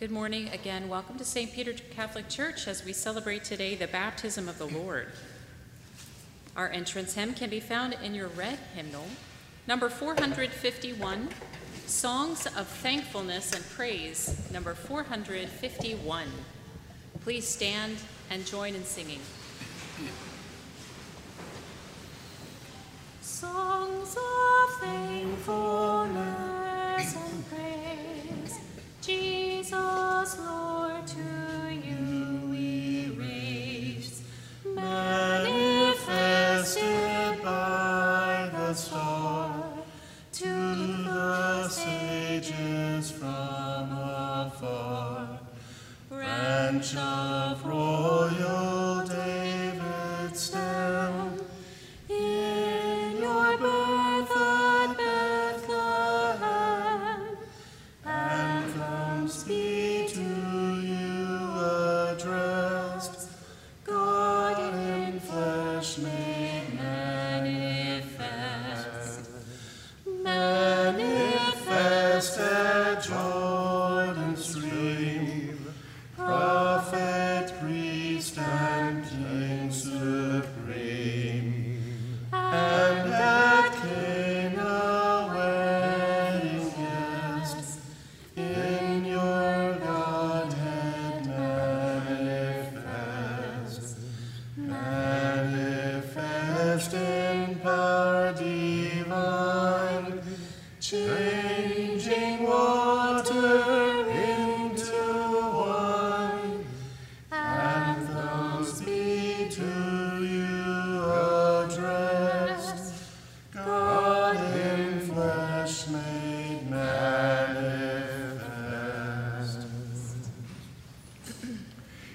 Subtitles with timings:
[0.00, 0.88] Good morning again.
[0.88, 1.52] Welcome to St.
[1.52, 5.08] Peter Catholic Church as we celebrate today the baptism of the Lord.
[6.56, 9.04] Our entrance hymn can be found in your red hymnal,
[9.66, 11.28] number 451,
[11.84, 16.28] Songs of Thankfulness and Praise, number 451.
[17.22, 17.98] Please stand
[18.30, 19.20] and join in singing.
[23.20, 26.39] Songs of thankfulness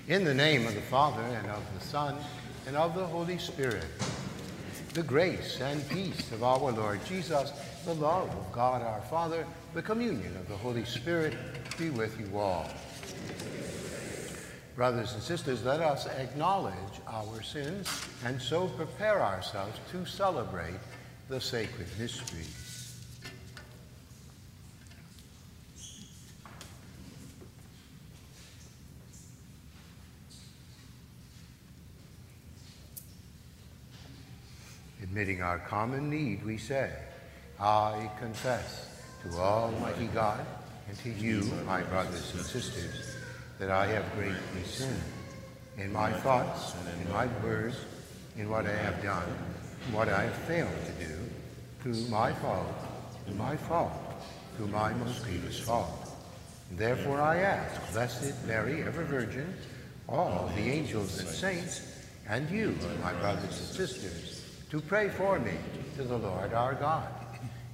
[0.07, 2.17] In the name of the Father, and of the Son,
[2.67, 3.85] and of the Holy Spirit,
[4.93, 7.53] the grace and peace of our Lord Jesus,
[7.85, 11.33] the love of God our Father, the communion of the Holy Spirit
[11.77, 12.69] be with you all.
[14.75, 16.75] Brothers and sisters, let us acknowledge
[17.07, 17.87] our sins
[18.25, 20.81] and so prepare ourselves to celebrate
[21.29, 22.43] the sacred mystery.
[35.15, 36.91] Admitting our common need, we say,
[37.57, 38.85] I confess
[39.23, 40.45] to Almighty God
[40.89, 43.15] and to you, my brothers and sisters,
[43.57, 45.01] that I have greatly sinned
[45.77, 47.77] in my thoughts and in my words,
[48.35, 49.23] in what I have done,
[49.85, 51.15] and what I have failed to do,
[51.79, 52.75] through my fault,
[53.25, 53.93] through my fault,
[54.57, 56.09] through my most grievous fault.
[56.71, 59.55] And therefore I ask, Blessed Mary, ever Virgin,
[60.09, 64.34] all the angels and saints, and you, my brothers and sisters,
[64.69, 65.53] to pray for me
[65.95, 67.07] to the Lord our God.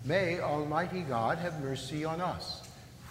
[0.04, 2.68] May Almighty God have mercy on us,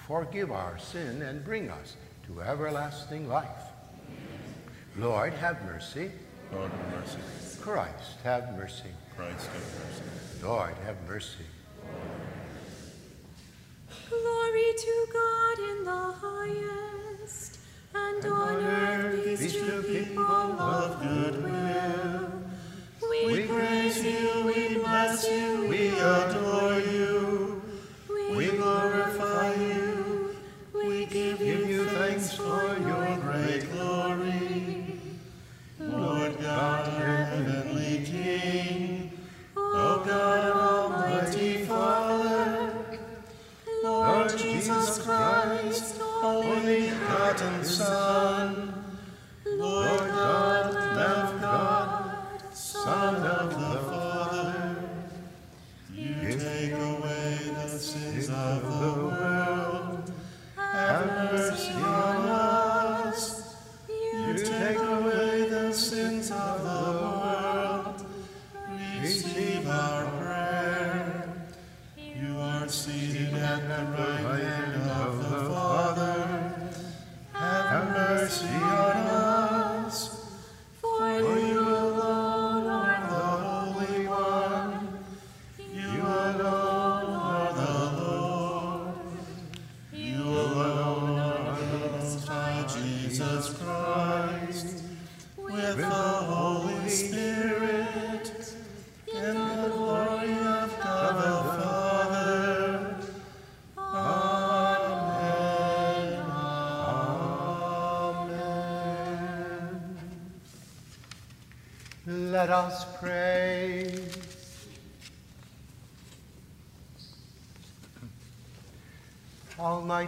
[0.07, 1.97] forgive our sin, and bring us
[2.27, 3.71] to everlasting life.
[4.97, 6.11] Lord, have mercy.
[6.53, 7.19] Lord have mercy.
[7.61, 8.91] Christ, have mercy.
[9.17, 10.03] Christ have mercy.
[10.43, 11.45] Lord, have mercy.
[14.09, 17.59] Glory to God in the highest,
[17.95, 22.40] and on earth peace to people of good will.
[23.27, 27.00] We praise you, we bless you, we adore you,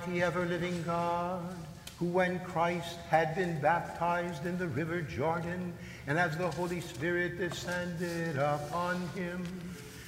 [0.03, 1.55] Almighty ever living God,
[1.99, 5.73] who when Christ had been baptized in the river Jordan,
[6.09, 9.47] and as the Holy Spirit descended upon him,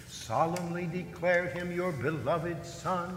[0.08, 3.16] solemnly declared him your beloved Son,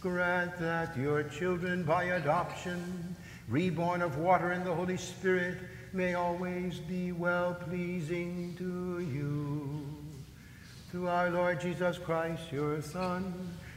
[0.00, 3.14] grant that your children by adoption,
[3.48, 5.58] reborn of water and the Holy Spirit,
[5.92, 9.86] may always be well pleasing to you.
[10.90, 13.34] Through our Lord Jesus Christ, your Son,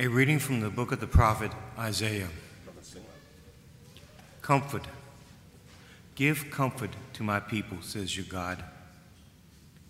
[0.00, 2.30] A reading from the book of the prophet Isaiah.
[4.40, 4.86] Comfort.
[6.14, 8.64] Give comfort to my people, says your God.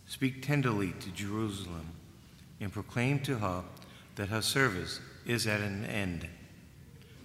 [0.08, 1.92] Speak tenderly to Jerusalem
[2.60, 3.62] and proclaim to her
[4.16, 6.26] that her service is at an end.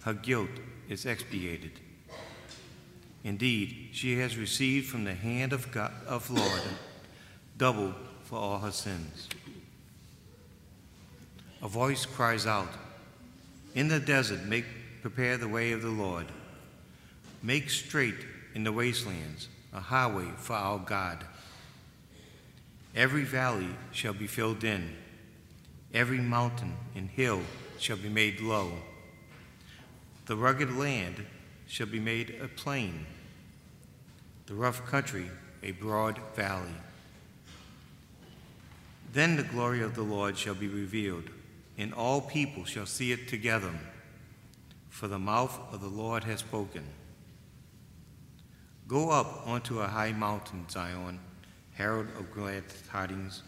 [0.04, 0.52] Her guilt
[0.88, 1.80] is expiated.
[3.24, 6.62] Indeed, she has received from the hand of God of Lord
[7.58, 7.96] double
[8.26, 9.28] for all her sins.
[11.66, 12.70] A voice cries out,
[13.74, 14.66] In the desert, make
[15.02, 16.28] prepare the way of the Lord.
[17.42, 18.24] Make straight
[18.54, 21.26] in the wastelands a highway for our God.
[22.96, 24.96] Every valley shall be filled in,
[25.92, 27.42] every mountain and hill
[27.80, 28.72] shall be made low.
[30.28, 31.26] The rugged land
[31.66, 33.08] shall be made a plain,
[34.46, 35.32] the rough country
[35.64, 36.76] a broad valley.
[39.14, 41.32] Then the glory of the Lord shall be revealed,
[41.78, 43.72] and all people shall see it together,
[44.90, 46.84] for the mouth of the Lord has spoken.
[48.88, 51.20] Go up onto a high mountain, Zion,
[51.74, 53.44] herald of glad tidings.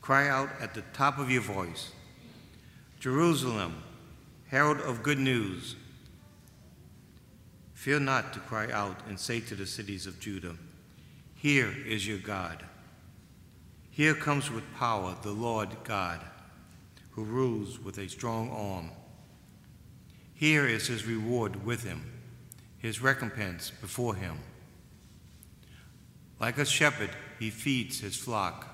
[0.00, 1.92] Cry out at the top of your voice,
[3.00, 3.82] Jerusalem,
[4.48, 5.76] herald of good news.
[7.74, 10.56] Fear not to cry out and say to the cities of Judah,
[11.36, 12.64] Here is your God.
[13.90, 16.20] Here comes with power the Lord God,
[17.18, 18.92] who rules with a strong arm.
[20.34, 22.04] Here is his reward with him,
[22.78, 24.38] his recompense before him.
[26.38, 27.10] Like a shepherd,
[27.40, 28.68] he feeds his flock.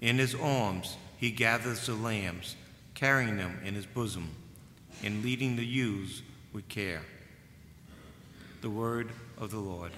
[0.00, 2.56] In his arms, he gathers the lambs,
[2.94, 4.30] carrying them in his bosom,
[5.04, 6.22] and leading the ewes
[6.52, 7.02] with care.
[8.60, 9.92] The word of the Lord.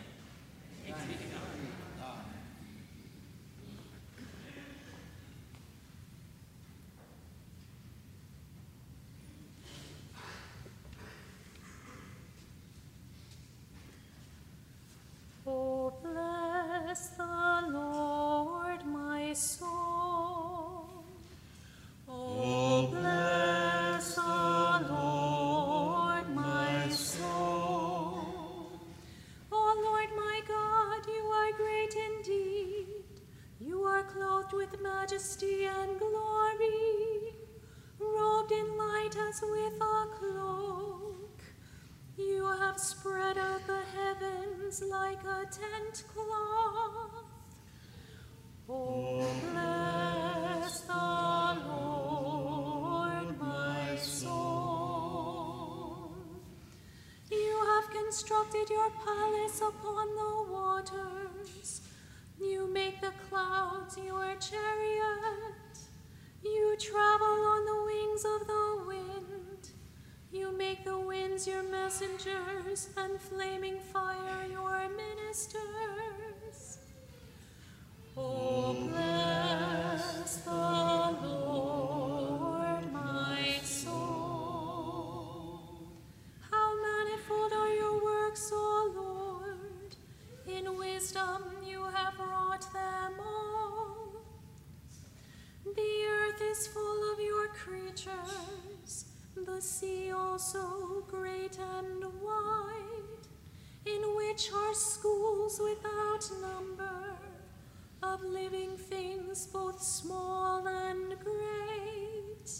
[109.70, 112.50] Both small and great.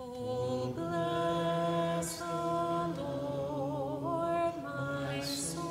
[0.00, 2.24] Oh, bless the
[3.00, 5.62] Lord, my soul.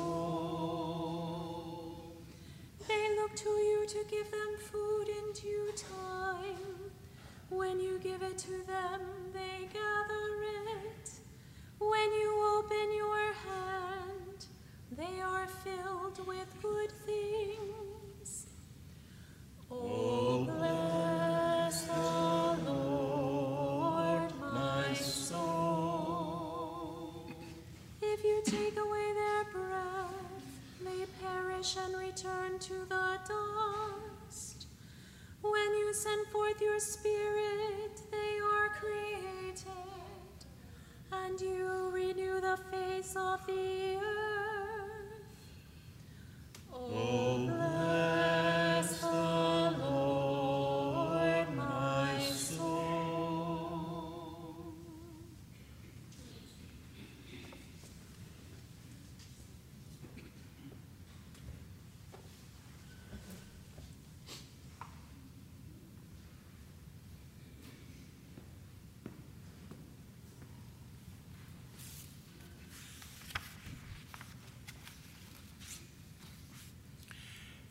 [2.88, 4.85] They look to you to give them food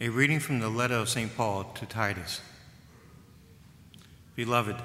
[0.06, 1.36] A reading from the letter of St.
[1.36, 2.40] Paul to Titus.
[4.36, 4.76] Beloved,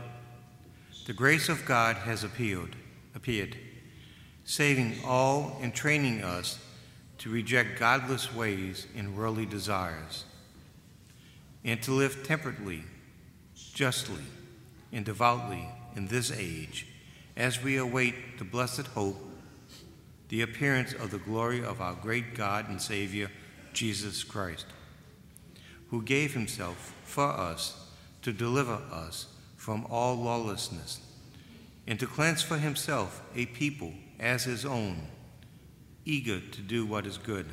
[1.04, 2.74] the grace of God has appeared,
[3.14, 3.54] appeared,
[4.46, 6.58] saving all and training us
[7.18, 10.24] to reject godless ways and worldly desires,
[11.66, 12.84] and to live temperately,
[13.74, 14.24] justly,
[14.90, 16.86] and devoutly in this age,
[17.36, 19.18] as we await the blessed hope,
[20.30, 23.30] the appearance of the glory of our great God and Savior,
[23.74, 24.64] Jesus Christ
[25.90, 27.88] who gave himself for us
[28.22, 31.00] to deliver us from all lawlessness,
[31.86, 35.02] and to cleanse for himself a people as his own,
[36.04, 37.46] eager to do what is good.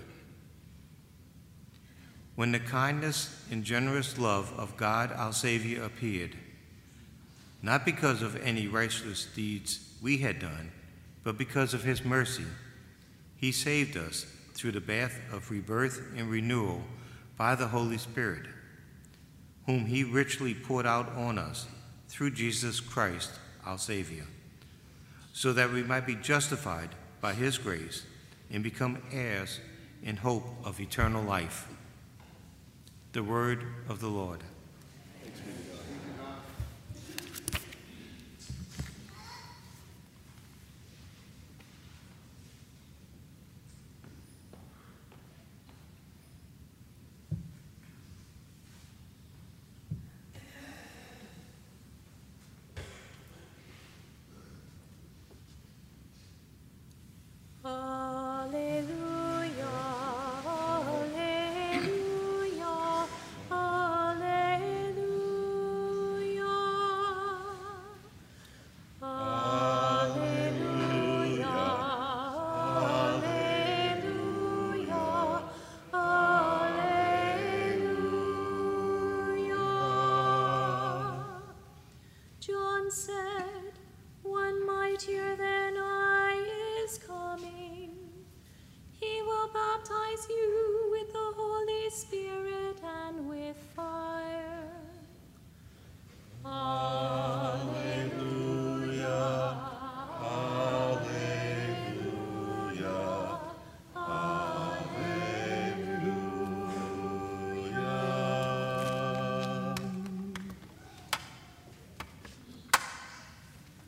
[2.35, 6.37] When the kindness and generous love of God our Savior appeared,
[7.63, 10.71] not because of any righteous deeds we had done,
[11.23, 12.45] but because of his mercy,
[13.35, 16.83] he saved us through the bath of rebirth and renewal
[17.37, 18.45] by the Holy Spirit,
[19.65, 21.67] whom He richly poured out on us
[22.09, 23.31] through Jesus Christ,
[23.65, 24.25] our Savior,
[25.33, 26.89] so that we might be justified
[27.21, 28.03] by His grace
[28.51, 29.59] and become heirs
[30.03, 31.67] in hope of eternal life.
[33.13, 34.43] The Word of the Lord.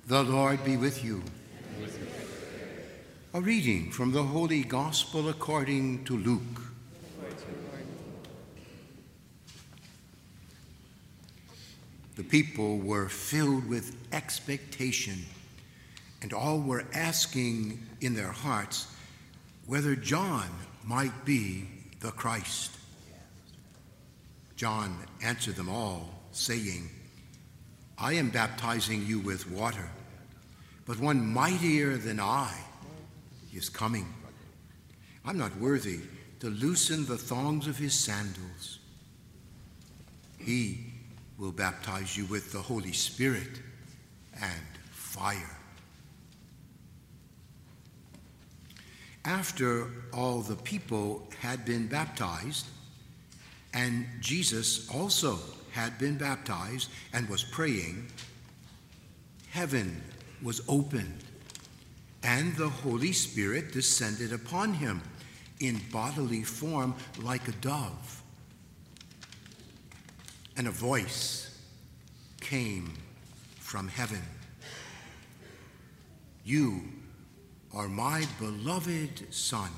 [0.09, 1.21] The Lord be with you.
[3.35, 6.63] A reading from the Holy Gospel according to Luke.
[12.15, 15.27] The people were filled with expectation,
[16.23, 18.87] and all were asking in their hearts
[19.67, 20.49] whether John
[20.83, 21.67] might be
[21.99, 22.71] the Christ.
[24.55, 26.89] John answered them all, saying,
[27.99, 29.87] I am baptizing you with water,
[30.89, 32.51] but one mightier than I
[33.53, 34.11] is coming.
[35.23, 35.99] I'm not worthy
[36.39, 38.79] to loosen the thongs of his sandals.
[40.39, 40.79] He
[41.37, 43.61] will baptize you with the Holy Spirit
[44.41, 45.57] and fire.
[49.25, 52.65] After all the people had been baptized,
[53.75, 55.37] and Jesus also
[55.71, 58.07] had been baptized and was praying,
[59.51, 60.01] heaven
[60.41, 61.23] was opened,
[62.23, 65.01] and the Holy Spirit descended upon him
[65.59, 68.15] in bodily form like a dove.
[70.57, 71.57] and a voice
[72.41, 72.93] came
[73.59, 74.21] from heaven.
[76.43, 76.81] You
[77.73, 79.69] are my beloved Son.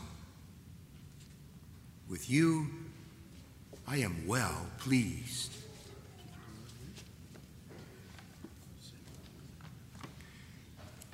[2.10, 2.68] With you
[3.88, 5.50] I am well pleased.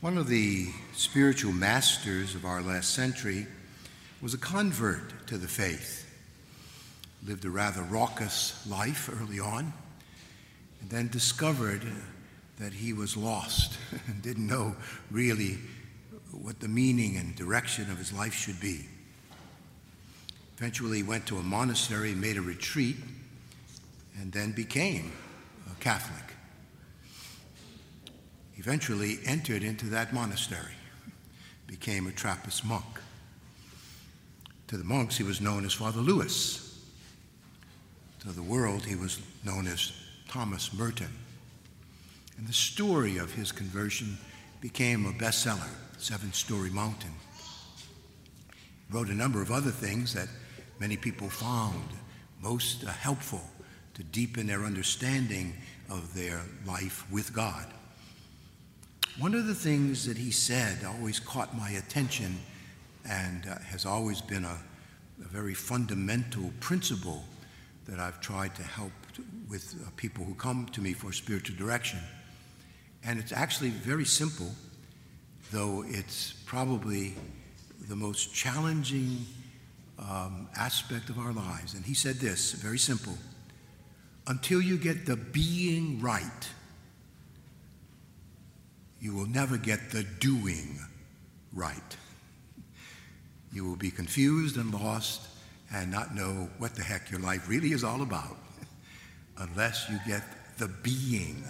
[0.00, 3.48] One of the spiritual masters of our last century
[4.22, 6.08] was a convert to the faith.
[7.26, 9.72] Lived a rather raucous life early on,
[10.80, 11.82] and then discovered
[12.60, 13.76] that he was lost
[14.06, 14.76] and didn't know
[15.10, 15.58] really
[16.30, 18.86] what the meaning and direction of his life should be.
[20.58, 22.96] Eventually, went to a monastery, made a retreat,
[24.20, 25.10] and then became
[25.68, 26.37] a Catholic
[28.58, 30.74] eventually entered into that monastery,
[31.66, 32.84] became a Trappist monk.
[34.66, 36.64] To the monks, he was known as Father Louis.
[38.20, 39.92] To the world, he was known as
[40.28, 41.08] Thomas Merton.
[42.36, 44.18] And the story of his conversion
[44.60, 47.14] became a bestseller, Seven Storey Mountain.
[48.50, 50.28] He wrote a number of other things that
[50.80, 51.88] many people found
[52.42, 53.42] most helpful
[53.94, 55.54] to deepen their understanding
[55.88, 57.66] of their life with God.
[59.18, 62.38] One of the things that he said always caught my attention
[63.04, 64.56] and uh, has always been a,
[65.24, 67.24] a, very fundamental principle
[67.86, 68.92] that I've tried to help
[69.50, 71.98] with uh, people who come to me for spiritual direction.
[73.02, 74.52] And it's actually very simple,
[75.50, 77.14] though it's probably
[77.88, 79.26] the most challenging
[79.98, 81.74] um, aspect of our lives.
[81.74, 83.18] And he said this very simple
[84.28, 86.48] until you get the being right
[89.00, 90.78] you will never get the doing
[91.52, 91.96] right.
[93.52, 95.28] You will be confused and lost
[95.72, 98.36] and not know what the heck your life really is all about
[99.38, 100.22] unless you get
[100.58, 101.44] the being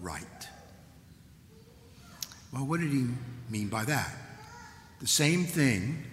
[0.00, 0.48] right.
[2.52, 3.06] Well, what did he
[3.50, 4.14] mean by that?
[5.00, 6.04] The same thing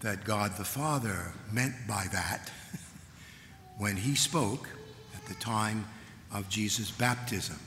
[0.00, 2.50] that God the Father meant by that
[3.78, 4.68] when he spoke
[5.14, 5.86] at the time
[6.32, 7.58] of Jesus' baptism.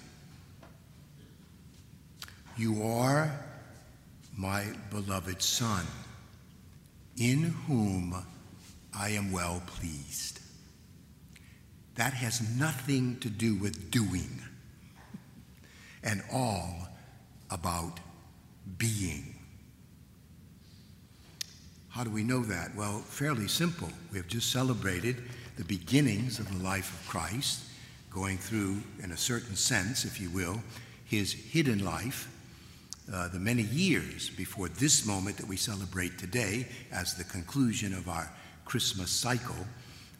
[2.59, 3.31] You are
[4.35, 5.85] my beloved Son,
[7.15, 8.13] in whom
[8.93, 10.41] I am well pleased.
[11.95, 14.41] That has nothing to do with doing,
[16.03, 16.89] and all
[17.49, 18.01] about
[18.77, 19.35] being.
[21.87, 22.75] How do we know that?
[22.75, 23.89] Well, fairly simple.
[24.11, 25.23] We have just celebrated
[25.55, 27.63] the beginnings of the life of Christ,
[28.11, 30.61] going through, in a certain sense, if you will,
[31.05, 32.27] his hidden life
[33.11, 38.07] uh, the many years before this moment that we celebrate today as the conclusion of
[38.07, 38.31] our
[38.65, 39.55] Christmas cycle,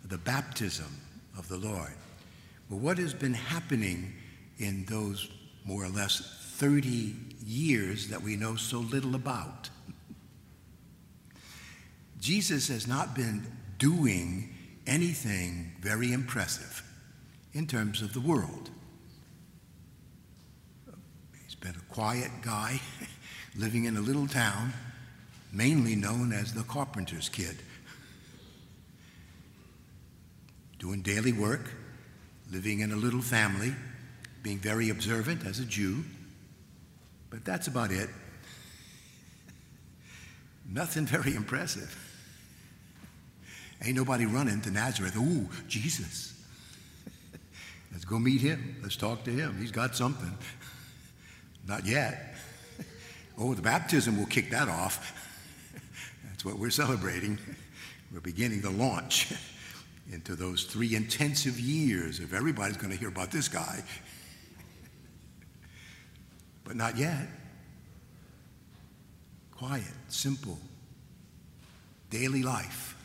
[0.05, 0.99] the baptism
[1.37, 1.93] of the Lord.
[2.69, 4.13] Well, what has been happening
[4.57, 5.29] in those
[5.65, 9.69] more or less 30 years that we know so little about?
[12.19, 13.45] Jesus has not been
[13.77, 14.53] doing
[14.85, 16.83] anything very impressive
[17.53, 18.71] in terms of the world
[21.61, 22.79] been a quiet guy
[23.57, 24.73] living in a little town,
[25.51, 27.57] mainly known as the carpenter's kid.
[30.77, 31.71] Doing daily work,
[32.51, 33.73] living in a little family,
[34.43, 36.03] being very observant as a Jew,
[37.29, 38.09] but that's about it.
[40.71, 41.97] Nothing very impressive.
[43.83, 45.15] Ain't nobody running to Nazareth.
[45.17, 46.33] Ooh, Jesus.
[47.91, 48.77] Let's go meet him.
[48.81, 49.57] Let's talk to him.
[49.59, 50.37] He's got something.
[51.69, 52.33] Not yet.
[53.37, 55.15] Oh, the baptism will kick that off.
[56.25, 57.37] That's what we're celebrating.
[58.11, 59.31] We're beginning the launch
[60.11, 63.83] into those three intensive years of everybody's going to hear about this guy.
[66.63, 67.27] But not yet.
[69.51, 70.57] Quiet, simple,
[72.09, 72.97] daily life.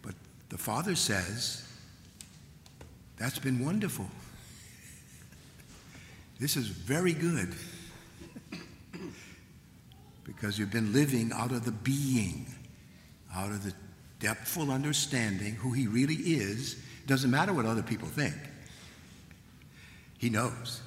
[0.00, 0.14] But
[0.48, 1.68] the Father says,
[3.18, 4.06] that's been wonderful.
[6.42, 7.54] This is very good.
[10.24, 12.46] because you've been living out of the being,
[13.32, 13.72] out of the
[14.18, 16.82] depthful understanding who he really is.
[17.06, 18.34] Doesn't matter what other people think.
[20.18, 20.80] He knows.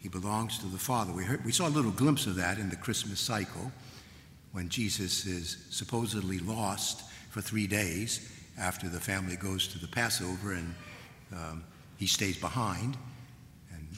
[0.00, 1.14] He belongs to the Father.
[1.14, 3.72] We, heard, we saw a little glimpse of that in the Christmas cycle
[4.52, 10.52] when Jesus is supposedly lost for three days after the family goes to the Passover
[10.52, 10.74] and
[11.32, 11.64] um,
[11.96, 12.98] he stays behind.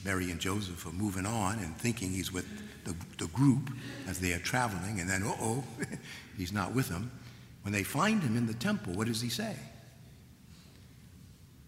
[0.04, 2.46] Mary and Joseph are moving on and thinking he's with
[2.84, 3.70] the, the group
[4.08, 5.00] as they are traveling.
[5.00, 5.64] And then, uh oh,
[6.36, 7.10] he's not with them.
[7.62, 9.54] When they find him in the temple, what does he say?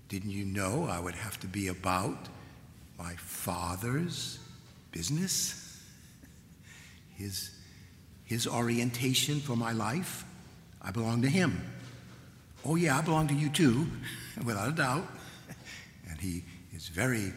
[0.08, 2.28] Didn't you know I would have to be about
[2.98, 4.38] my father's
[4.90, 5.80] business?
[7.16, 7.50] His,
[8.24, 10.24] his orientation for my life?
[10.82, 11.64] I belong to him.
[12.64, 13.86] Oh, yeah, I belong to you too,
[14.44, 15.06] without a doubt.
[16.08, 17.32] And he is very,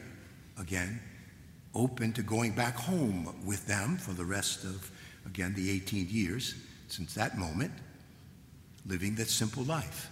[0.60, 1.00] again,
[1.74, 4.91] open to going back home with them for the rest of,
[5.26, 6.56] again, the 18 years
[6.88, 7.72] since that moment,
[8.86, 10.10] living that simple life.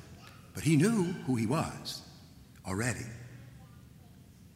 [0.53, 2.01] But he knew who he was
[2.67, 3.05] already.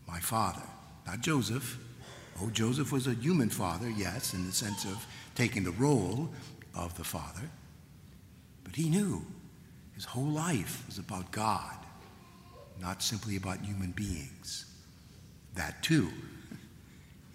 [0.08, 0.64] My father,
[1.06, 1.78] not Joseph.
[2.42, 6.30] Oh, Joseph was a human father, yes, in the sense of taking the role
[6.76, 7.50] of the father.
[8.64, 9.26] But he knew
[9.94, 11.78] his whole life was about God,
[12.80, 14.66] not simply about human beings.
[15.56, 16.10] That too.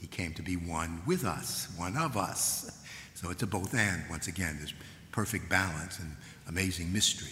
[0.00, 2.82] He came to be one with us, one of us.
[3.14, 4.72] So it's a both and, once again, this
[5.12, 6.14] perfect balance and
[6.48, 7.30] amazing mystery.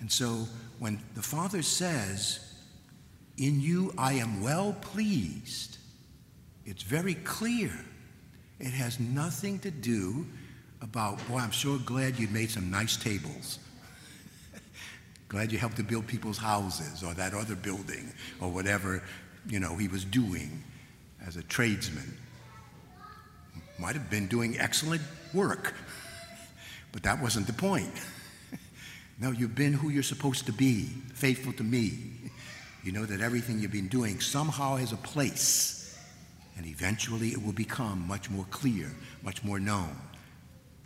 [0.00, 0.46] And so
[0.78, 2.54] when the Father says,
[3.38, 5.78] In you I am well pleased,
[6.66, 7.72] it's very clear.
[8.60, 10.26] It has nothing to do
[10.80, 13.58] about, boy, I'm so glad you made some nice tables.
[15.34, 19.02] Glad you helped to build people's houses or that other building or whatever,
[19.48, 20.62] you know, he was doing
[21.26, 22.16] as a tradesman.
[23.76, 25.74] Might have been doing excellent work,
[26.92, 27.92] but that wasn't the point.
[29.20, 31.98] No, you've been who you're supposed to be, faithful to me.
[32.82, 35.96] You know that everything you've been doing somehow has a place,
[36.56, 38.90] and eventually it will become much more clear,
[39.22, 39.96] much more known.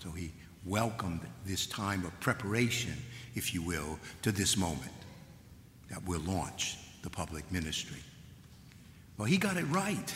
[0.03, 0.31] So he
[0.67, 2.93] welcomed this time of preparation,
[3.39, 4.93] if you will, to this moment
[5.91, 8.03] that will launch the public ministry.
[9.17, 10.15] Well, he got it right.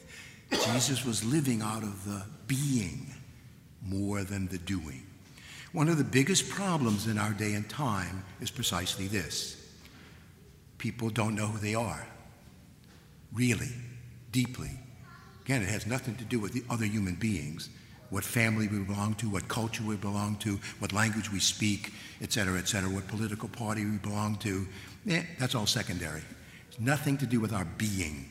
[0.50, 3.12] Jesus was living out of the being
[3.82, 5.04] more than the doing.
[5.72, 9.56] One of the biggest problems in our day and time is precisely this
[10.78, 12.06] people don't know who they are,
[13.32, 13.72] really,
[14.30, 14.70] deeply.
[15.44, 17.68] Again, it has nothing to do with the other human beings,
[18.10, 21.92] what family we belong to, what culture we belong to, what language we speak,
[22.22, 24.66] et cetera, et cetera, what political party we belong to.
[25.08, 26.22] Eh, that's all secondary.
[26.68, 28.28] It's nothing to do with our being,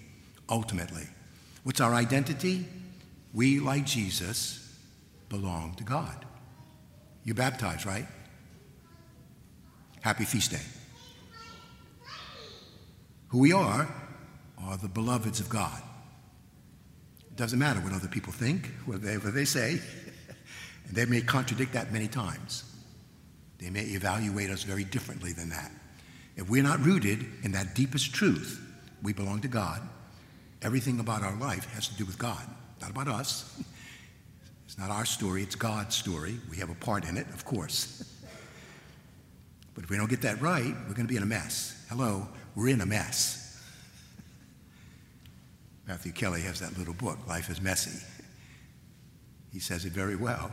[0.50, 1.08] ultimately.
[1.64, 2.66] What's our identity?
[3.34, 4.76] We, like Jesus,
[5.30, 6.26] belong to God.
[7.24, 8.08] You're baptized, right?
[10.02, 10.62] Happy feast day.
[13.30, 13.88] Who we are
[14.58, 15.82] are the beloveds of God.
[17.38, 19.80] It doesn't matter what other people think, whatever they say,
[20.88, 22.64] and they may contradict that many times.
[23.60, 25.70] They may evaluate us very differently than that.
[26.36, 28.60] If we're not rooted in that deepest truth,
[29.04, 29.88] we belong to God,
[30.64, 32.42] everything about our life has to do with God,
[32.82, 33.62] not about us.
[34.66, 36.40] It's not our story, it's God's story.
[36.50, 38.04] We have a part in it, of course.
[39.76, 41.86] but if we don't get that right, we're going to be in a mess.
[41.88, 43.47] Hello, we're in a mess.
[45.88, 48.06] Matthew Kelly has that little book, Life is Messy.
[49.54, 50.52] He says it very well.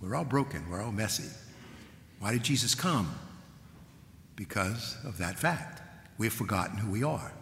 [0.00, 1.28] We're all broken, we're all messy.
[2.20, 3.12] Why did Jesus come?
[4.36, 5.82] Because of that fact.
[6.18, 7.32] We've forgotten who we are,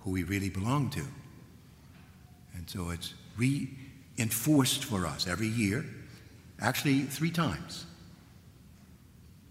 [0.00, 1.04] who we really belong to.
[2.54, 5.84] And so it's reinforced for us every year,
[6.60, 7.86] actually three times.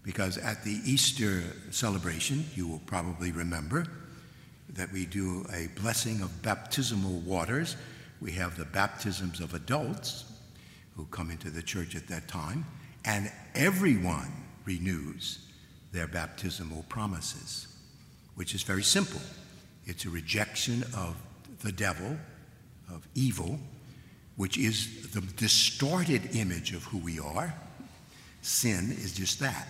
[0.02, 3.86] Because at the Easter celebration, you will probably remember
[4.74, 7.76] that we do a blessing of baptismal waters.
[8.20, 10.24] We have the baptisms of adults
[10.96, 12.64] who come into the church at that time,
[13.04, 14.32] and everyone
[14.64, 15.38] renews
[15.92, 17.68] their baptismal promises,
[18.34, 19.20] which is very simple.
[19.86, 21.16] It's a rejection of
[21.62, 22.16] the devil,
[22.88, 23.58] of evil,
[24.36, 27.54] which is the distorted image of who we are.
[28.42, 29.68] Sin is just that.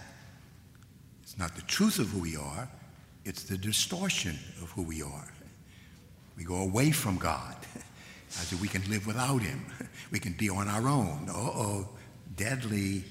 [1.23, 2.69] It's not the truth of who we are,
[3.25, 5.33] it's the distortion of who we are.
[6.37, 7.57] We go away from God
[8.41, 9.67] as if we can live without Him.
[10.11, 11.29] We can be on our own.
[11.29, 11.89] Uh oh,
[12.37, 13.05] deadly,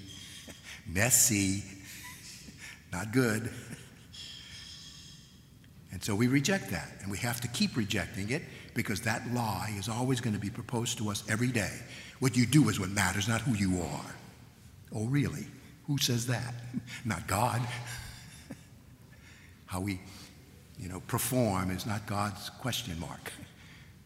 [0.88, 1.64] messy,
[2.92, 3.52] not good.
[5.92, 8.44] And so we reject that, and we have to keep rejecting it
[8.74, 11.74] because that lie is always going to be proposed to us every day.
[12.20, 14.16] What you do is what matters, not who you are.
[14.94, 15.46] Oh, really?
[15.88, 16.54] Who says that?
[17.06, 17.62] Not God.
[19.70, 20.00] How we,
[20.80, 23.32] you know, perform is not God's question mark.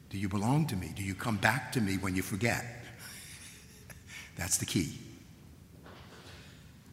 [0.10, 0.91] Do you belong to me?
[0.93, 2.65] Do you come back to me when you forget?
[4.36, 4.99] That's the key.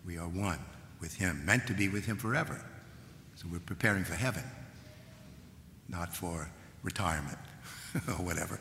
[0.07, 0.61] We are one
[1.01, 2.65] with Him, meant to be with Him forever.
[3.35, 4.45] So we're preparing for heaven,
[5.89, 6.49] not for
[6.85, 7.39] retirement
[8.07, 8.61] or whatever.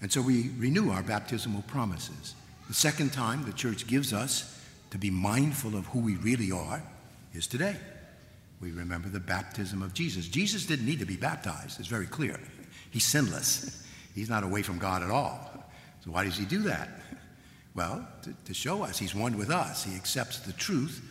[0.00, 2.34] and so we renew our baptismal promises.
[2.68, 4.56] The second time the church gives us
[4.90, 6.82] to be mindful of who we really are
[7.32, 7.76] is today.
[8.60, 10.28] We remember the baptism of Jesus.
[10.28, 12.38] Jesus didn't need to be baptized, it's very clear.
[12.90, 15.48] He's sinless, he's not away from God at all.
[16.04, 16.88] So, why does he do that?
[17.74, 19.84] Well, to, to show us he's one with us.
[19.84, 21.02] He accepts the truth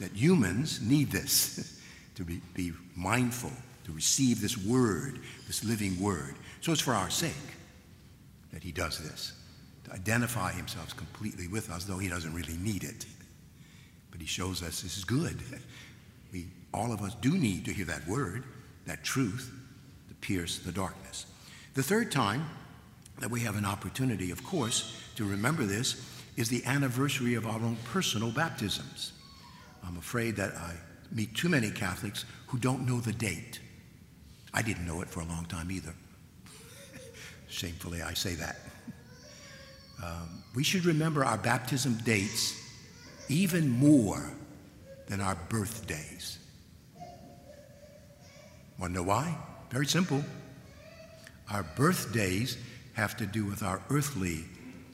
[0.00, 1.80] that humans need this
[2.16, 3.52] to be, be mindful,
[3.84, 6.34] to receive this word, this living word.
[6.60, 7.32] So, it's for our sake
[8.52, 9.32] that he does this
[9.84, 13.06] to identify himself completely with us, though he doesn't really need it.
[14.10, 15.38] But he shows us this is good.
[16.32, 18.44] We, all of us do need to hear that word,
[18.86, 19.50] that truth,
[20.08, 21.26] to pierce the darkness.
[21.74, 22.44] The third time
[23.20, 26.04] that we have an opportunity, of course, to remember this
[26.36, 29.12] is the anniversary of our own personal baptisms.
[29.84, 30.74] I'm afraid that I
[31.12, 33.60] meet too many Catholics who don't know the date.
[34.52, 35.94] I didn't know it for a long time either.
[37.48, 38.60] Shamefully, I say that.
[40.02, 42.59] Um, we should remember our baptism dates
[43.30, 44.30] even more
[45.06, 46.38] than our birthdays.
[48.92, 49.36] Know why?
[49.70, 50.22] Very simple.
[51.50, 52.58] Our birthdays
[52.94, 54.44] have to do with our earthly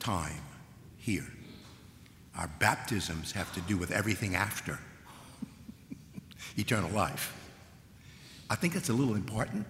[0.01, 0.43] time
[0.99, 1.27] here.
[2.37, 4.79] Our baptisms have to do with everything after
[6.57, 7.35] eternal life.
[8.51, 9.67] I think that's a little important.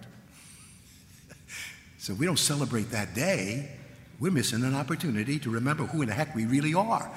[1.97, 3.71] So, we don't celebrate that day,
[4.19, 7.09] we're missing an opportunity to remember who in the heck we really are.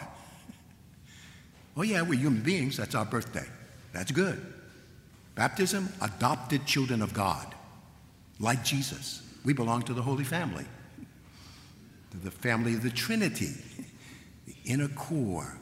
[1.80, 2.76] Oh, yeah, we're human beings.
[2.76, 3.46] That's our birthday.
[3.94, 4.38] That's good.
[5.34, 7.54] Baptism, adopted children of God,
[8.38, 9.22] like Jesus.
[9.46, 10.66] We belong to the Holy Family,
[12.10, 13.54] to the family of the Trinity,
[14.46, 15.56] the inner core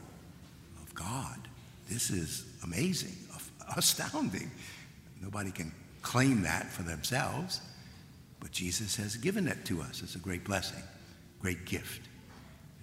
[0.81, 1.39] of God.
[1.87, 3.15] This is amazing,
[3.77, 4.51] astounding.
[5.21, 7.61] Nobody can claim that for themselves,
[8.41, 10.01] but Jesus has given it to us.
[10.03, 10.83] It's a great blessing,
[11.41, 12.09] great gift.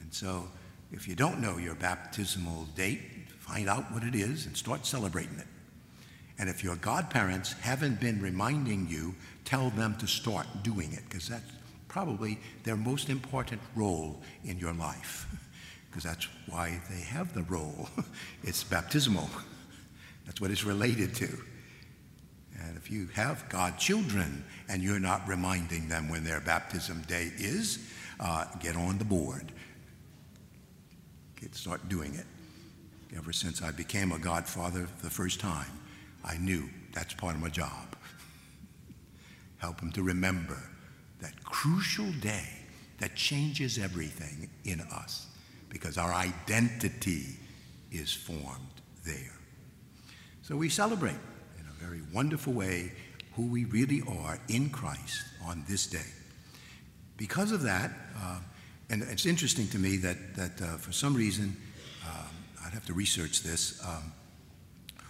[0.01, 0.49] And so,
[0.91, 3.16] if you don't know your baptismal date,
[3.47, 5.47] find out what it is and start celebrating it.
[6.39, 11.29] And if your godparents haven't been reminding you, tell them to start doing it because
[11.29, 11.51] that's
[11.89, 15.27] probably their most important role in your life.
[15.89, 17.89] Because that's why they have the role.
[18.43, 19.31] it's baptismal.
[20.27, 21.39] That's what it's related to.
[22.61, 27.31] And if you have God children and you're not reminding them when their baptism day
[27.39, 27.79] is,
[28.21, 29.53] uh, get on the board.
[31.41, 32.27] Get, start doing it.
[33.15, 35.71] Ever since I became a godfather the first time,
[36.25, 37.97] I knew that's part of my job.
[39.59, 40.59] Help them to remember
[41.21, 42.49] that crucial day
[42.99, 45.27] that changes everything in us
[45.69, 47.37] because our identity
[47.91, 49.37] is formed there.
[50.43, 51.19] So we celebrate
[51.59, 52.93] in a very wonderful way
[53.35, 56.11] who we really are in Christ on this day.
[57.17, 58.39] Because of that, uh,
[58.91, 61.57] and it's interesting to me that, that uh, for some reason,
[62.07, 62.36] um,
[62.67, 63.81] I'd have to research this.
[63.87, 64.13] Um,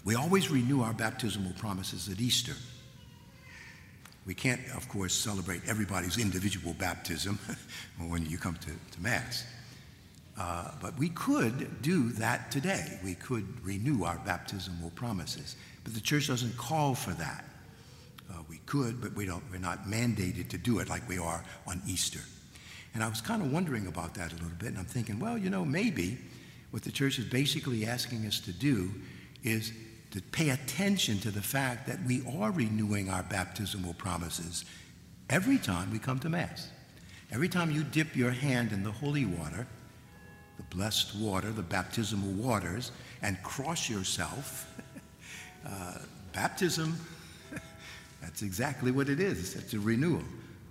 [0.05, 2.53] we always renew our baptismal promises at Easter.
[4.27, 7.38] We can't, of course, celebrate everybody's individual baptism
[8.09, 9.47] when you come to, to Mass.
[10.38, 13.01] Uh, but we could do that today.
[13.03, 15.57] We could renew our baptismal promises.
[15.83, 17.45] But the church doesn't call for that.
[18.31, 21.42] Uh, we could, but we don't, we're not mandated to do it like we are
[21.66, 22.21] on Easter.
[22.92, 25.38] And I was kind of wondering about that a little bit, and I'm thinking, well,
[25.38, 26.19] you know, maybe
[26.70, 28.90] what the church is basically asking us to do
[29.42, 29.72] is
[30.11, 34.64] to pay attention to the fact that we are renewing our baptismal promises
[35.29, 36.68] every time we come to Mass.
[37.33, 39.66] Every time you dip your hand in the holy water,
[40.57, 44.72] the blessed water, the baptismal waters, and cross yourself,
[45.66, 45.98] uh,
[46.33, 46.96] baptism,
[48.22, 49.57] that's exactly what it is.
[49.57, 50.22] It's a renewal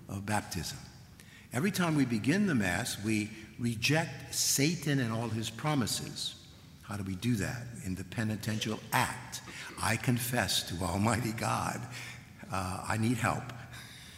[0.07, 0.77] of baptism.
[1.53, 3.29] Every time we begin the Mass, we
[3.59, 6.35] reject Satan and all his promises.
[6.83, 7.63] How do we do that?
[7.85, 9.41] In the penitential act.
[9.81, 11.81] I confess to Almighty God,
[12.51, 13.43] uh, I need help.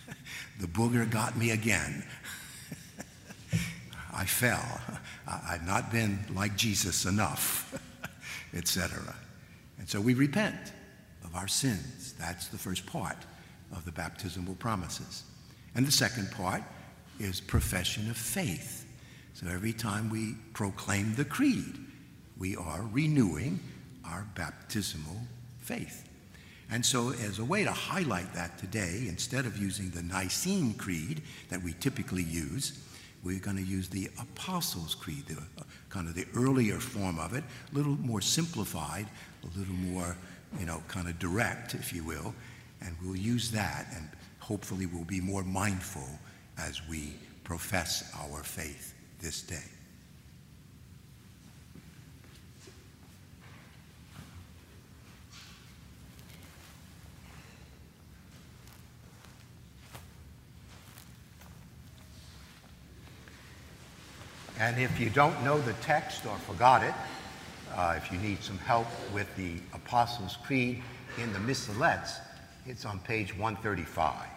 [0.59, 2.03] the booger got me again.
[4.13, 4.81] I fell.
[5.27, 7.79] I, have not been like Jesus enough,
[8.53, 9.15] etc.
[9.79, 10.73] And so we repent
[11.23, 12.13] of our sins.
[12.19, 13.17] That's the first part.
[13.71, 15.23] of the baptismal promises.
[15.75, 16.63] And the second part
[17.19, 18.86] is profession of faith.
[19.39, 21.77] So every time we proclaim the creed,
[22.39, 23.59] we are renewing
[24.03, 25.15] our baptismal
[25.59, 26.09] faith.
[26.71, 31.21] And so, as a way to highlight that today, instead of using the Nicene Creed
[31.49, 32.83] that we typically use,
[33.23, 35.37] we're going to use the Apostles' Creed, the,
[35.89, 39.05] kind of the earlier form of it, a little more simplified,
[39.43, 40.17] a little more,
[40.59, 42.33] you know, kind of direct, if you will.
[42.81, 46.09] And we'll use that, and hopefully, we'll be more mindful
[46.57, 49.57] as we profess our faith this day.
[64.59, 66.93] And if you don't know the text or forgot it,
[67.75, 70.81] uh, if you need some help with the Apostles' Creed
[71.21, 72.17] in the Missalettes,
[72.65, 74.36] it's on page 135.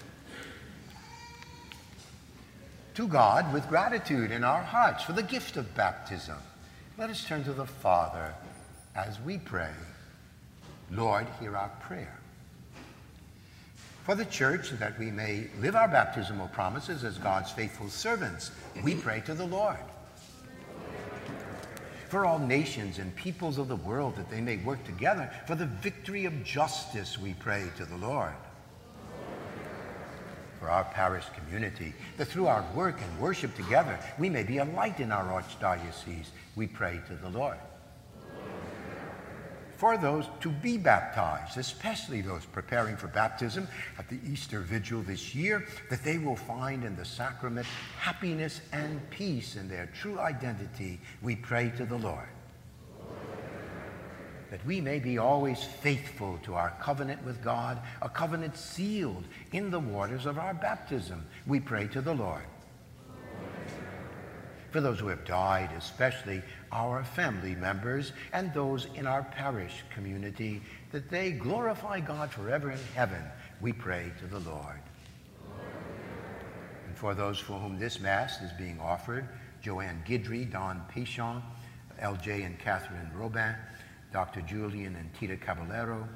[2.95, 6.37] To God, with gratitude in our hearts for the gift of baptism,
[6.97, 8.33] let us turn to the Father
[8.95, 9.71] as we pray.
[10.91, 12.21] Lord, hear our prayer
[14.03, 18.51] for the church that we may live our baptismal promises as God's faithful servants.
[18.83, 19.77] We pray to the Lord.
[22.09, 25.67] For all nations and peoples of the world that they may work together for the
[25.67, 28.33] victory of justice, we pray to the Lord.
[30.61, 34.65] For our parish community, that through our work and worship together, we may be a
[34.65, 37.57] light in our archdiocese, we pray to the Lord
[39.81, 45.33] for those to be baptized, especially those preparing for baptism at the Easter Vigil this
[45.33, 47.65] year, that they will find in the sacrament
[47.97, 50.99] happiness and peace in their true identity.
[51.23, 52.27] We pray to the Lord.
[54.51, 59.71] That we may be always faithful to our covenant with God, a covenant sealed in
[59.71, 61.25] the waters of our baptism.
[61.47, 62.43] We pray to the Lord
[64.71, 70.61] for those who have died, especially our family members and those in our parish community,
[70.91, 73.21] that they glorify God forever in heaven.
[73.59, 74.79] We pray to the Lord.
[76.87, 79.27] And for those for whom this Mass is being offered,
[79.61, 81.41] Joanne Guidry, Don Pichon,
[82.01, 83.55] LJ and Catherine Robin,
[84.11, 84.41] Dr.
[84.41, 86.07] Julian and Tita Caballero,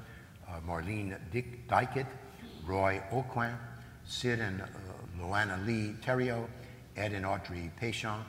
[0.48, 2.08] uh, Marlene Dick Dykett,
[2.66, 3.56] Roy Aucoin,
[4.06, 4.66] Sid and uh,
[5.20, 6.48] Luana Lee Terrio,
[6.98, 8.20] Ed and Audrey Péchon,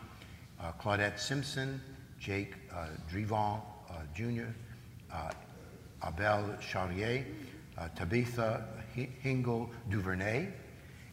[0.60, 1.80] uh, Claudette Simpson,
[2.18, 4.52] Jake uh, Drivon uh, Jr.,
[5.12, 5.30] uh,
[6.06, 7.24] Abel Charrier,
[7.78, 10.48] uh, Tabitha Hingle Duvernay,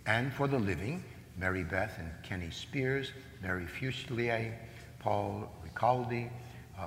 [0.06, 1.04] and for the living,
[1.38, 3.12] Mary Beth and Kenny Spears,
[3.42, 4.54] Mary Fuselier,
[5.00, 6.30] Paul Ricaldi,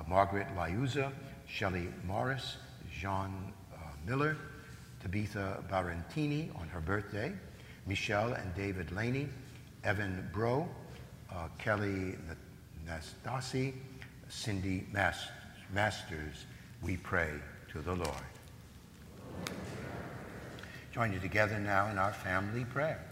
[0.07, 1.11] Margaret Liuza,
[1.47, 2.57] Shelley Morris,
[2.91, 3.53] Jean
[4.05, 4.37] Miller,
[5.01, 7.33] Tabitha Barantini on her birthday,
[7.85, 9.27] Michelle and David Laney,
[9.83, 10.67] Evan Bro,
[11.33, 12.15] uh, Kelly
[12.87, 13.73] Nastasi,
[14.29, 16.45] Cindy Masters,
[16.81, 17.31] we pray
[17.71, 18.07] to the Lord.
[20.93, 23.03] Join you together now in our family prayer.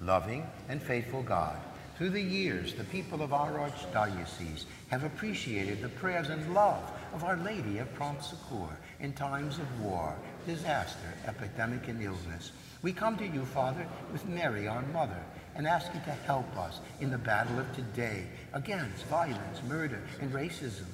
[0.00, 1.56] Loving and faithful God,
[1.96, 7.24] through the years, the people of our archdiocese have appreciated the prayers and love of
[7.24, 10.14] Our Lady of Prompt Succor in times of war,
[10.46, 12.52] disaster, epidemic, and illness.
[12.82, 15.22] We come to you, Father, with Mary, our mother,
[15.54, 20.30] and ask you to help us in the battle of today against violence, murder, and
[20.32, 20.84] racism.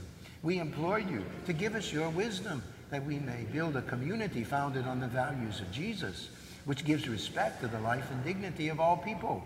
[0.44, 4.86] We implore you to give us your wisdom that we may build a community founded
[4.86, 6.28] on the values of Jesus,
[6.64, 9.42] which gives respect to the life and dignity of all people.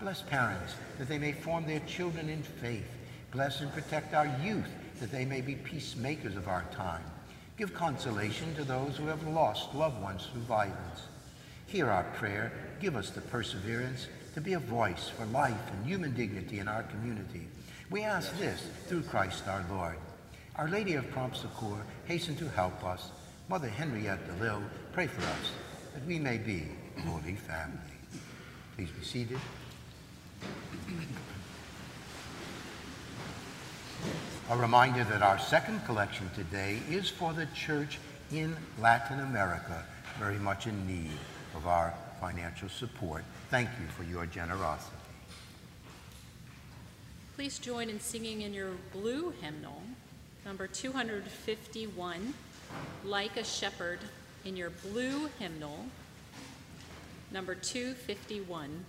[0.00, 2.86] Bless parents that they may form their children in faith.
[3.32, 4.68] Bless and protect our youth
[5.00, 7.04] that they may be peacemakers of our time.
[7.56, 11.02] Give consolation to those who have lost loved ones through violence
[11.66, 12.52] Hear our prayer.
[12.80, 16.82] Give us the perseverance to be a voice for life and human dignity in our
[16.84, 17.48] community.
[17.90, 19.96] We ask this through Christ our Lord.
[20.56, 23.10] Our Lady of Prompt Succor, hasten to help us.
[23.48, 25.50] Mother Henriette DeLille, pray for us
[25.94, 27.78] that we may be a holy family.
[28.76, 29.38] Please be seated.
[34.50, 37.98] A reminder that our second collection today is for the church
[38.30, 39.84] in Latin America,
[40.18, 41.18] very much in need
[41.56, 43.24] of our financial support.
[43.50, 44.96] Thank you for your generosity.
[47.36, 49.82] Please join in singing in your blue hymnal,
[50.44, 52.34] number 251,
[53.04, 53.98] Like a Shepherd,
[54.44, 55.86] in your blue hymnal,
[57.32, 58.84] number 251.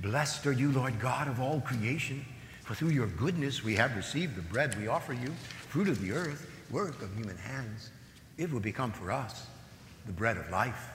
[0.00, 2.24] Blessed are you, Lord God of all creation,
[2.62, 5.32] For through your goodness we have received the bread we offer you,
[5.68, 7.90] fruit of the earth, work of human hands.
[8.36, 9.46] It will become for us
[10.06, 10.88] the bread of life.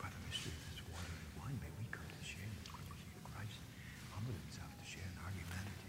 [0.00, 2.70] By the mystery of this water and wine, may we come to share in the
[2.70, 3.58] crucifixion of Christ,
[4.14, 5.88] humble himself to share in our humanity.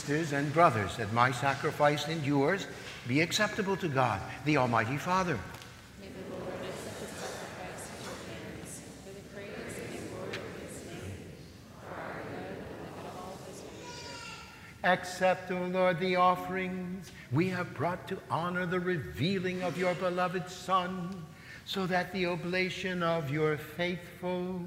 [0.00, 2.66] sisters and brothers, that my sacrifice and yours
[3.06, 5.38] be acceptable to God, the Almighty Father.
[14.82, 20.48] Accept O Lord, the offerings we have brought to honor the revealing of your beloved
[20.48, 21.14] Son,
[21.70, 24.60] so that the oblation of your faithful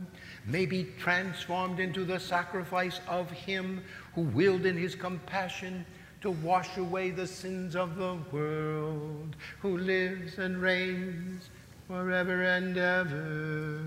[0.47, 3.83] may be transformed into the sacrifice of him
[4.15, 5.85] who willed in his compassion
[6.21, 11.49] to wash away the sins of the world, who lives and reigns
[11.89, 13.81] forever and ever.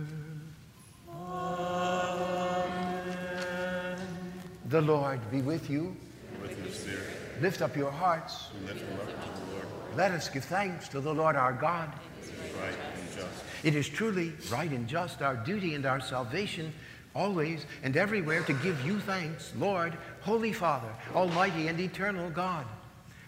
[1.11, 2.37] Amen.
[4.69, 5.97] The Lord be with you.
[6.43, 8.49] With your spirit, Lift up your hearts.
[8.67, 11.91] lift up to the Lord, Let us give thanks to the Lord our God.
[12.61, 12.96] right
[13.63, 16.73] It is truly right and just, our duty and our salvation,
[17.15, 22.67] always and everywhere to give you thanks, Lord, Holy Father, Almighty and eternal God.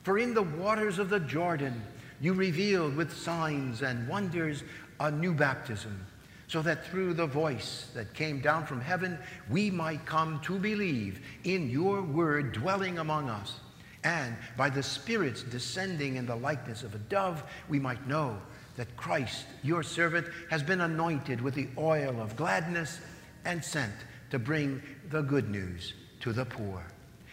[0.03, 1.83] For in the waters of the Jordan
[2.21, 4.63] you revealed with signs and wonders
[5.01, 6.05] a new baptism,
[6.49, 9.19] so that through the voice that came down from heaven
[9.49, 13.61] we might come to believe in your word dwelling among us.
[14.05, 18.39] And by the Spirit's descending in the likeness of a dove, we might know
[18.79, 23.01] that Christ, your servant, has been anointed with the oil of gladness
[23.45, 23.93] and sent
[24.31, 26.81] to bring the good news to the poor.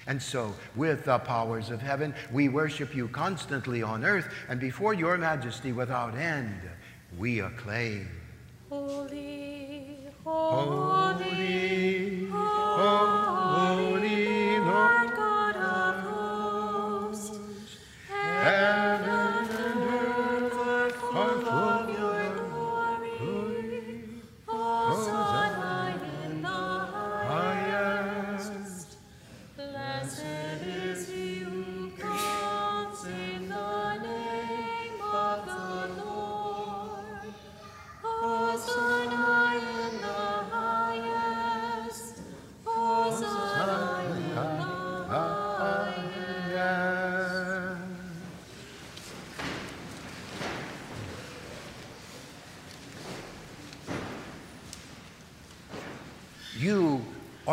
[0.08, 4.96] And so, with the powers of heaven, we worship you constantly on earth, and before
[4.96, 6.62] your majesty without end,
[7.18, 8.10] we acclaim.
[8.70, 17.38] Holy, holy, Holy, holy, Lord God of hosts.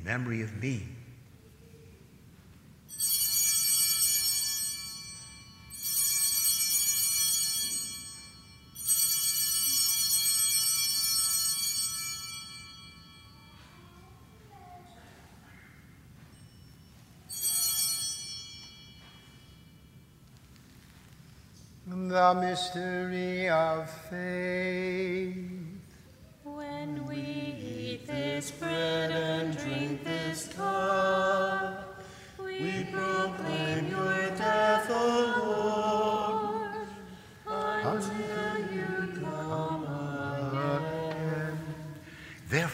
[0.00, 0.82] in memory of me.
[21.86, 25.36] The mystery of faith.
[26.44, 29.89] When we eat this bread and drink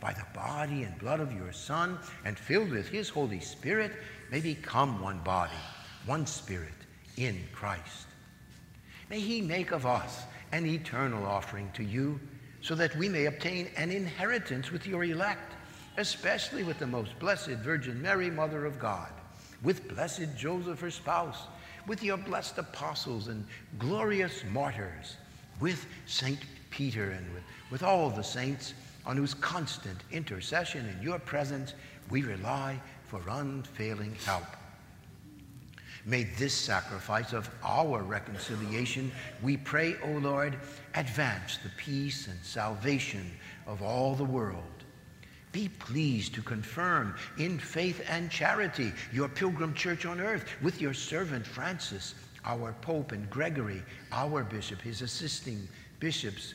[0.00, 3.92] by the body and blood of your Son and filled with his Holy Spirit
[4.30, 5.52] may become one body,
[6.06, 6.72] one spirit
[7.16, 8.06] in Christ.
[9.10, 12.20] May he make of us an eternal offering to you
[12.60, 15.54] so that we may obtain an inheritance with your elect,
[15.96, 19.10] especially with the most blessed Virgin Mary, Mother of God,
[19.62, 21.46] with blessed Joseph, her spouse,
[21.86, 23.46] with your blessed apostles and
[23.78, 25.16] glorious martyrs,
[25.60, 26.40] with Saint
[26.70, 28.74] Peter and with, with all the saints
[29.08, 31.72] on whose constant intercession in your presence
[32.10, 34.44] we rely for unfailing help.
[36.04, 39.10] May this sacrifice of our reconciliation,
[39.42, 40.56] we pray, O Lord,
[40.94, 43.30] advance the peace and salvation
[43.66, 44.62] of all the world.
[45.52, 50.94] Be pleased to confirm in faith and charity your pilgrim church on earth with your
[50.94, 53.82] servant Francis, our Pope, and Gregory,
[54.12, 55.66] our bishop, his assisting
[55.98, 56.54] bishops,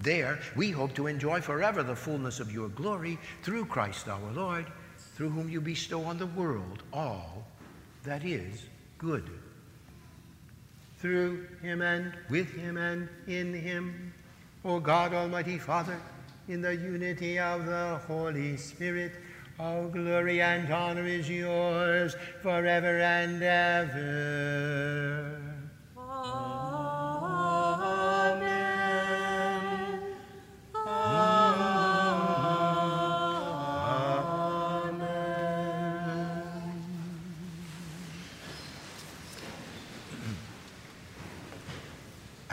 [0.00, 4.66] There we hope to enjoy forever the fullness of your glory through Christ our Lord,
[5.14, 7.46] through whom you bestow on the world all
[8.02, 8.66] that is
[8.98, 9.30] good.
[10.98, 14.12] Through him and with him and in him,
[14.64, 16.00] O God Almighty Father,
[16.48, 19.12] in the unity of the Holy Spirit,
[19.58, 24.64] all glory and honor is yours forever and ever.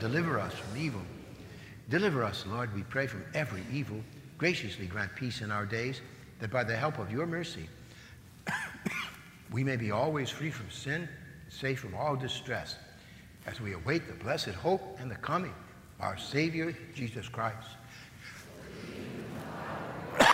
[0.00, 1.02] Deliver us from evil.
[1.88, 4.00] Deliver us, Lord, we pray, from every evil.
[4.38, 6.00] Graciously grant peace in our days,
[6.40, 7.68] that by the help of your mercy,
[9.52, 11.08] we may be always free from sin,
[11.48, 12.76] safe from all distress,
[13.46, 15.54] as we await the blessed hope and the coming
[15.98, 17.68] of our Savior, Jesus Christ.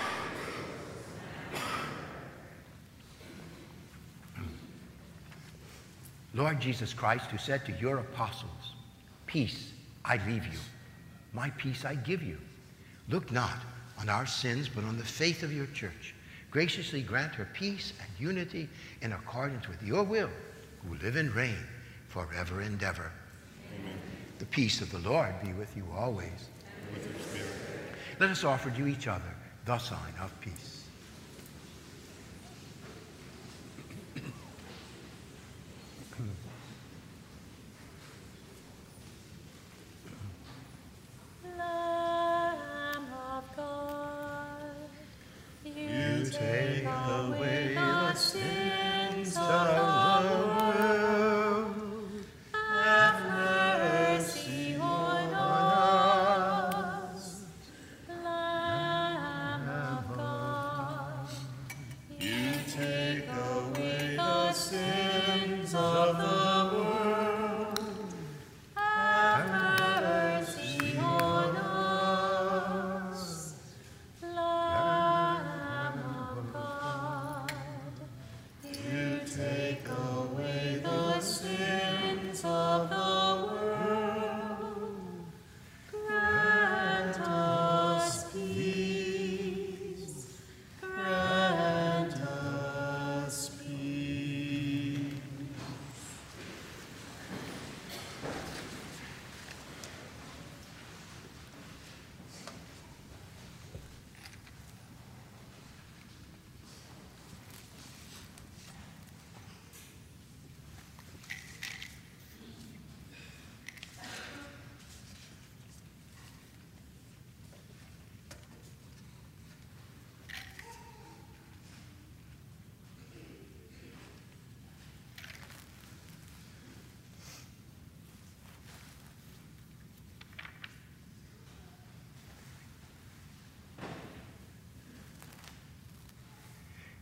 [6.35, 8.75] Lord Jesus Christ, who said to your apostles,
[9.31, 9.73] Peace
[10.05, 10.59] I leave you,
[11.33, 12.37] my peace I give you.
[13.09, 13.59] Look not
[13.97, 16.15] on our sins, but on the faith of your church.
[16.51, 18.69] graciously grant her peace and unity
[19.03, 20.31] in accordance with your will,
[20.85, 21.65] who live and reign
[22.09, 23.13] forever and ever.
[23.79, 23.95] Amen.
[24.41, 26.49] The peace of the Lord be with you always.
[26.93, 27.53] With your spirit.
[28.19, 29.33] Let us offer to each other
[29.65, 30.80] the sign of peace.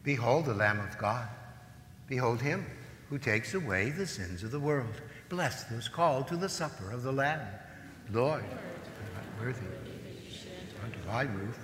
[0.08, 1.28] Behold the Lamb of God.
[2.06, 2.64] Behold him
[3.10, 5.02] who takes away the sins of the world.
[5.28, 7.46] Bless those called to the supper of the Lamb.
[8.10, 9.66] Lord, I'm not worthy
[10.82, 11.58] unto thy roof,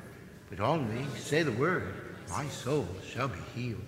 [0.50, 1.94] but only say the word,
[2.28, 3.80] my soul shall be healed.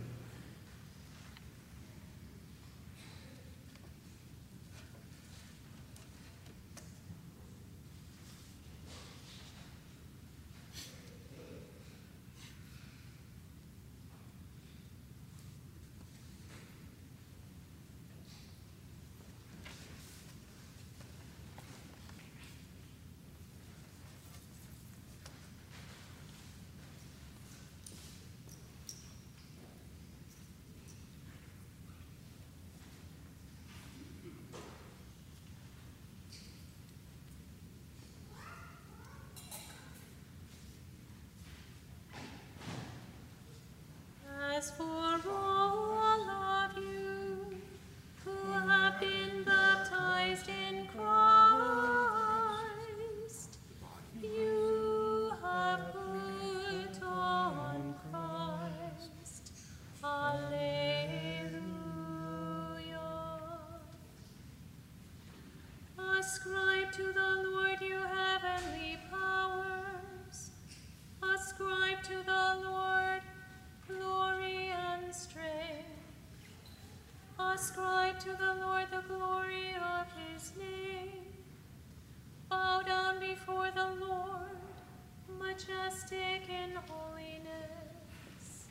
[86.13, 88.69] In holiness.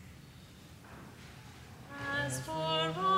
[2.24, 3.15] As for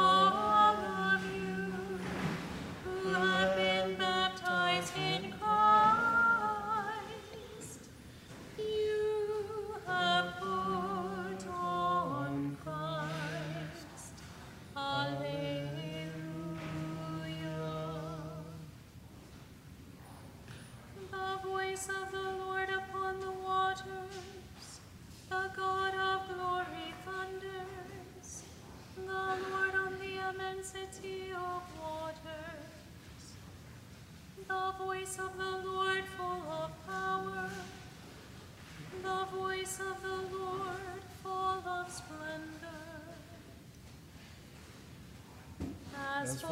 [46.29, 46.43] As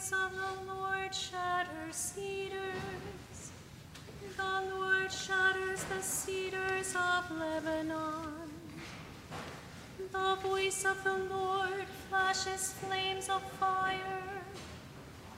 [0.00, 3.50] voice of the Lord shatters cedars.
[4.36, 8.50] The Lord shatters the cedars of Lebanon.
[10.12, 14.42] The voice of the Lord flashes flames of fire.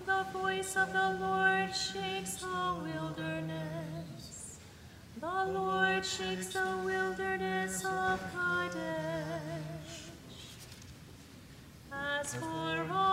[0.07, 4.59] The voice of the Lord shakes the wilderness.
[5.21, 10.11] The Lord shakes the wilderness of Kadesh.
[11.93, 13.12] As for all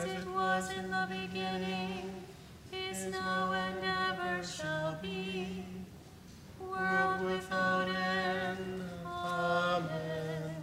[0.00, 2.10] as it was in the beginning,
[2.72, 5.64] is now, and ever shall be,
[6.58, 8.82] world without end.
[9.04, 10.54] Amen.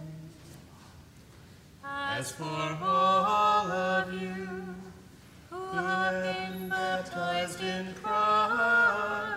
[1.84, 4.74] As for all of you
[5.50, 9.27] who have been baptized in Christ,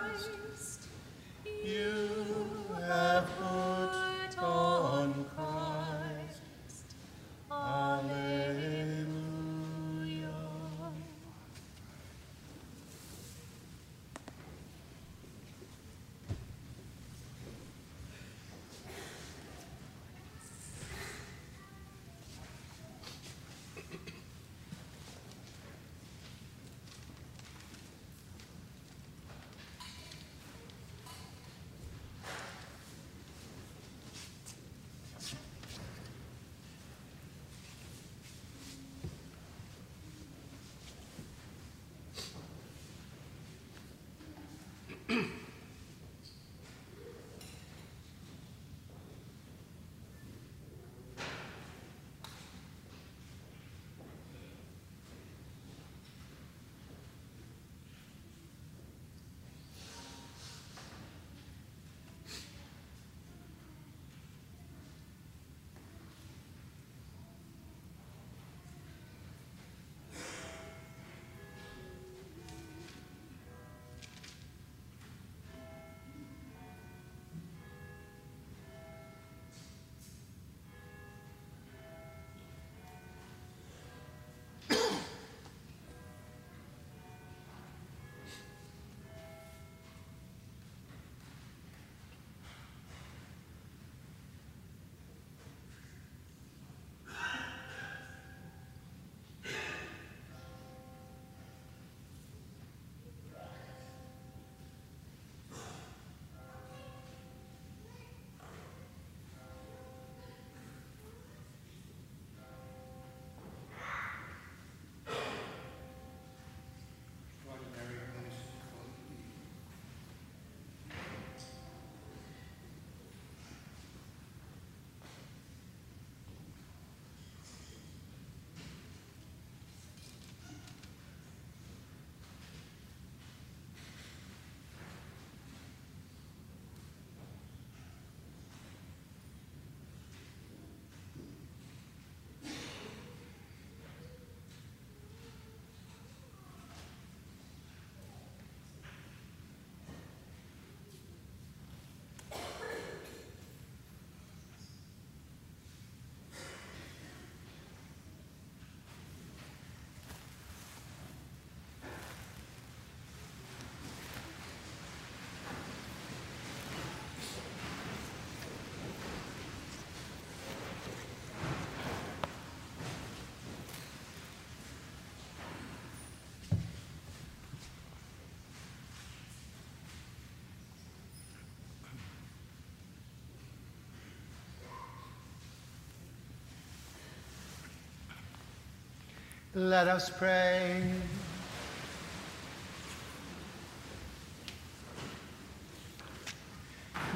[189.53, 190.81] Let us pray.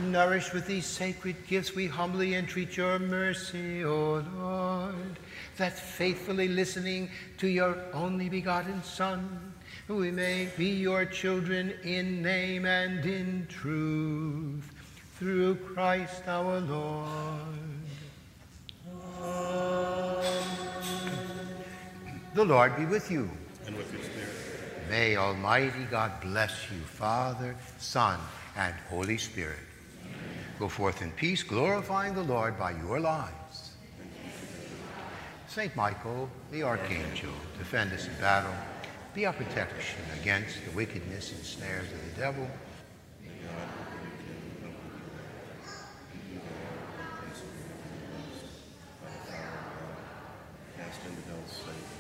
[0.02, 5.18] Nourished with these sacred gifts, we humbly entreat your mercy, O Lord,
[5.56, 9.54] that faithfully listening to your only begotten Son,
[9.88, 14.70] we may be your children in name and in truth,
[15.18, 17.35] through Christ our Lord.
[22.36, 23.30] The Lord be with you.
[23.66, 24.28] And with your spirit.
[24.90, 28.20] May Almighty God bless you, Father, Son,
[28.58, 29.58] and Holy Spirit.
[30.60, 33.72] Go forth in peace, glorifying the Lord by your lives.
[35.48, 38.54] Saint Michael, the archangel, defend us in battle.
[39.14, 42.50] Be our protection against the wickedness and snares of the devil.
[50.78, 51.96] Cast into hell Satan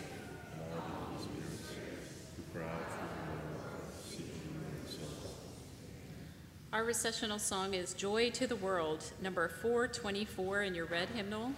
[0.51, 1.71] and all evil spirits
[2.35, 5.35] who cry out for the Lord, seeking human souls.
[6.73, 11.51] Our recessional song is Joy to the World, number 424 in your red hymnal.